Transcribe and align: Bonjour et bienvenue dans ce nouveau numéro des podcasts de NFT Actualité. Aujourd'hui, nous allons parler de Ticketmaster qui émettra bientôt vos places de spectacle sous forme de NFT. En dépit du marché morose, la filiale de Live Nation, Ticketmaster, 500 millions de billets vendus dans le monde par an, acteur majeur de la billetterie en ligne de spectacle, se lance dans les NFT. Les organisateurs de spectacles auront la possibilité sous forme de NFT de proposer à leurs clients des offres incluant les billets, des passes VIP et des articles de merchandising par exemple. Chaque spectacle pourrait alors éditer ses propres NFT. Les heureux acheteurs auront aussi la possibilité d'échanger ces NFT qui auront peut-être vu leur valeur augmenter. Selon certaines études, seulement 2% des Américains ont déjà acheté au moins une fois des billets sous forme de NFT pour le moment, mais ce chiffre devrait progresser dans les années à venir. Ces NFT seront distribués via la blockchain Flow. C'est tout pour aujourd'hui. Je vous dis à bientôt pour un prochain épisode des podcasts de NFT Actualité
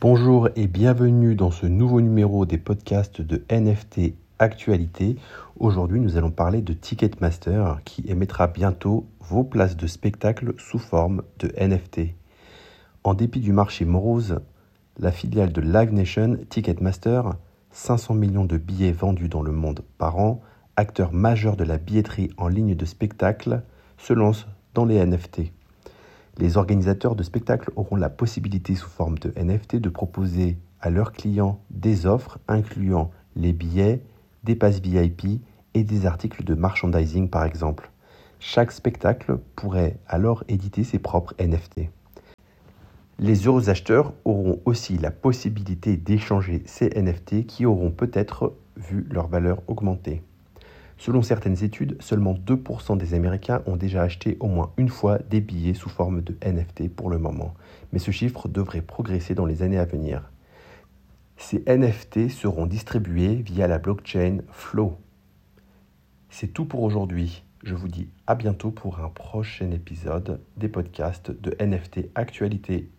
Bonjour 0.00 0.48
et 0.54 0.68
bienvenue 0.68 1.34
dans 1.34 1.50
ce 1.50 1.66
nouveau 1.66 2.00
numéro 2.00 2.46
des 2.46 2.56
podcasts 2.56 3.20
de 3.20 3.42
NFT 3.50 4.14
Actualité. 4.38 5.16
Aujourd'hui, 5.58 5.98
nous 5.98 6.16
allons 6.16 6.30
parler 6.30 6.62
de 6.62 6.72
Ticketmaster 6.72 7.80
qui 7.84 8.04
émettra 8.06 8.46
bientôt 8.46 9.08
vos 9.18 9.42
places 9.42 9.76
de 9.76 9.88
spectacle 9.88 10.54
sous 10.56 10.78
forme 10.78 11.22
de 11.40 11.52
NFT. 11.60 12.14
En 13.02 13.14
dépit 13.14 13.40
du 13.40 13.52
marché 13.52 13.84
morose, 13.84 14.38
la 15.00 15.10
filiale 15.10 15.52
de 15.52 15.62
Live 15.62 15.92
Nation, 15.92 16.38
Ticketmaster, 16.48 17.34
500 17.72 18.14
millions 18.14 18.44
de 18.44 18.56
billets 18.56 18.92
vendus 18.92 19.28
dans 19.28 19.42
le 19.42 19.50
monde 19.50 19.82
par 19.98 20.16
an, 20.18 20.40
acteur 20.76 21.12
majeur 21.12 21.56
de 21.56 21.64
la 21.64 21.76
billetterie 21.76 22.30
en 22.36 22.46
ligne 22.46 22.76
de 22.76 22.84
spectacle, 22.84 23.62
se 23.96 24.12
lance 24.12 24.46
dans 24.74 24.84
les 24.84 25.04
NFT. 25.04 25.50
Les 26.38 26.56
organisateurs 26.56 27.16
de 27.16 27.24
spectacles 27.24 27.72
auront 27.74 27.96
la 27.96 28.08
possibilité 28.08 28.76
sous 28.76 28.88
forme 28.88 29.18
de 29.18 29.32
NFT 29.36 29.76
de 29.76 29.88
proposer 29.88 30.56
à 30.80 30.88
leurs 30.88 31.12
clients 31.12 31.60
des 31.70 32.06
offres 32.06 32.38
incluant 32.46 33.10
les 33.34 33.52
billets, 33.52 34.02
des 34.44 34.54
passes 34.54 34.80
VIP 34.80 35.40
et 35.74 35.82
des 35.82 36.06
articles 36.06 36.44
de 36.44 36.54
merchandising 36.54 37.28
par 37.28 37.44
exemple. 37.44 37.90
Chaque 38.38 38.70
spectacle 38.70 39.38
pourrait 39.56 39.98
alors 40.06 40.44
éditer 40.46 40.84
ses 40.84 41.00
propres 41.00 41.34
NFT. 41.40 41.90
Les 43.18 43.48
heureux 43.48 43.68
acheteurs 43.68 44.12
auront 44.24 44.60
aussi 44.64 44.96
la 44.96 45.10
possibilité 45.10 45.96
d'échanger 45.96 46.62
ces 46.66 46.90
NFT 46.90 47.46
qui 47.46 47.66
auront 47.66 47.90
peut-être 47.90 48.54
vu 48.76 49.08
leur 49.10 49.26
valeur 49.26 49.60
augmenter. 49.66 50.22
Selon 50.98 51.22
certaines 51.22 51.62
études, 51.62 51.96
seulement 52.00 52.34
2% 52.34 52.98
des 52.98 53.14
Américains 53.14 53.62
ont 53.66 53.76
déjà 53.76 54.02
acheté 54.02 54.36
au 54.40 54.48
moins 54.48 54.72
une 54.76 54.88
fois 54.88 55.18
des 55.30 55.40
billets 55.40 55.74
sous 55.74 55.88
forme 55.88 56.22
de 56.22 56.36
NFT 56.44 56.88
pour 56.88 57.08
le 57.08 57.18
moment, 57.18 57.54
mais 57.92 58.00
ce 58.00 58.10
chiffre 58.10 58.48
devrait 58.48 58.82
progresser 58.82 59.34
dans 59.34 59.46
les 59.46 59.62
années 59.62 59.78
à 59.78 59.84
venir. 59.84 60.28
Ces 61.36 61.62
NFT 61.68 62.28
seront 62.28 62.66
distribués 62.66 63.36
via 63.36 63.68
la 63.68 63.78
blockchain 63.78 64.38
Flow. 64.50 64.98
C'est 66.30 66.52
tout 66.52 66.64
pour 66.64 66.82
aujourd'hui. 66.82 67.44
Je 67.62 67.76
vous 67.76 67.88
dis 67.88 68.08
à 68.26 68.34
bientôt 68.34 68.72
pour 68.72 68.98
un 68.98 69.08
prochain 69.08 69.70
épisode 69.70 70.40
des 70.56 70.68
podcasts 70.68 71.30
de 71.30 71.56
NFT 71.64 72.10
Actualité 72.16 72.90